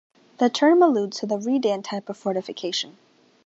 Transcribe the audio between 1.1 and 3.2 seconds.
to the "Redan" type of fortification.